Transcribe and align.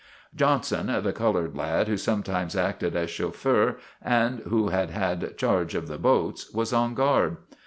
Johnson, 0.33 0.87
the 1.03 1.13
colored 1.13 1.55
lad 1.55 1.87
who 1.87 1.95
sometimes 1.95 2.55
acted 2.55 2.95
as 2.95 3.11
chauffeur 3.11 3.77
and 4.01 4.39
who 4.49 4.69
had 4.69 4.89
had 4.89 5.37
charge 5.37 5.75
of 5.75 5.87
the 5.87 5.99
boats, 5.99 6.51
was 6.51 6.73
on 6.73 6.95
guard. 6.95 7.37